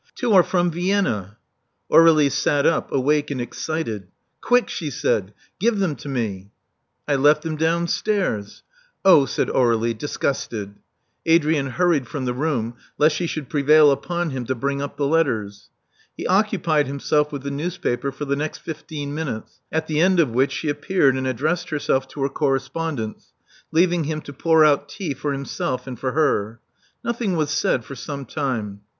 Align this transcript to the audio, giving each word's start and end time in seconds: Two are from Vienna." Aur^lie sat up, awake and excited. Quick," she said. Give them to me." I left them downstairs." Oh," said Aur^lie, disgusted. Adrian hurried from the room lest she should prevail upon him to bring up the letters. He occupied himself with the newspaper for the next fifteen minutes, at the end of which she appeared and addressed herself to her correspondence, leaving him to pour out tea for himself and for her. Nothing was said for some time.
Two 0.15 0.33
are 0.33 0.41
from 0.41 0.71
Vienna." 0.71 1.37
Aur^lie 1.91 2.31
sat 2.31 2.65
up, 2.65 2.91
awake 2.91 3.29
and 3.29 3.39
excited. 3.39 4.07
Quick," 4.41 4.67
she 4.67 4.89
said. 4.89 5.31
Give 5.59 5.77
them 5.77 5.95
to 5.97 6.09
me." 6.09 6.49
I 7.07 7.13
left 7.15 7.43
them 7.43 7.55
downstairs." 7.55 8.63
Oh," 9.05 9.27
said 9.27 9.47
Aur^lie, 9.49 9.95
disgusted. 9.95 10.73
Adrian 11.27 11.67
hurried 11.67 12.07
from 12.07 12.25
the 12.25 12.33
room 12.33 12.73
lest 12.97 13.15
she 13.15 13.27
should 13.27 13.47
prevail 13.47 13.91
upon 13.91 14.31
him 14.31 14.43
to 14.45 14.55
bring 14.55 14.81
up 14.81 14.97
the 14.97 15.05
letters. 15.05 15.69
He 16.17 16.25
occupied 16.25 16.87
himself 16.87 17.31
with 17.31 17.43
the 17.43 17.51
newspaper 17.51 18.11
for 18.11 18.25
the 18.25 18.35
next 18.35 18.57
fifteen 18.63 19.13
minutes, 19.13 19.61
at 19.71 19.85
the 19.85 20.01
end 20.01 20.19
of 20.19 20.31
which 20.31 20.51
she 20.51 20.69
appeared 20.69 21.15
and 21.15 21.27
addressed 21.27 21.69
herself 21.69 22.07
to 22.07 22.23
her 22.23 22.29
correspondence, 22.29 23.33
leaving 23.71 24.05
him 24.05 24.21
to 24.21 24.33
pour 24.33 24.65
out 24.65 24.89
tea 24.89 25.13
for 25.13 25.31
himself 25.31 25.85
and 25.85 25.99
for 25.99 26.13
her. 26.13 26.59
Nothing 27.03 27.35
was 27.37 27.51
said 27.51 27.85
for 27.85 27.93
some 27.93 28.25
time. 28.25 28.81